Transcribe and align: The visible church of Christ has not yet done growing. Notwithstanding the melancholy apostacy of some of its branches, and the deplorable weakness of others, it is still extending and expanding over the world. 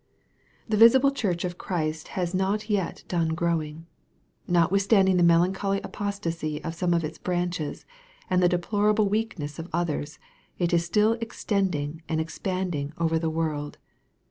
The 0.67 0.77
visible 0.77 1.11
church 1.11 1.45
of 1.45 1.59
Christ 1.59 2.07
has 2.17 2.33
not 2.33 2.71
yet 2.71 3.03
done 3.07 3.35
growing. 3.35 3.85
Notwithstanding 4.47 5.17
the 5.17 5.21
melancholy 5.21 5.79
apostacy 5.83 6.59
of 6.63 6.73
some 6.73 6.95
of 6.95 7.03
its 7.03 7.19
branches, 7.19 7.85
and 8.27 8.41
the 8.41 8.49
deplorable 8.49 9.07
weakness 9.07 9.59
of 9.59 9.69
others, 9.71 10.17
it 10.57 10.73
is 10.73 10.83
still 10.83 11.19
extending 11.21 12.01
and 12.09 12.19
expanding 12.19 12.93
over 12.97 13.19
the 13.19 13.29
world. 13.29 13.77